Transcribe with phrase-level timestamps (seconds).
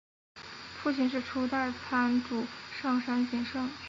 [0.81, 2.47] 父亲是初代藩主
[2.81, 3.69] 上杉景胜。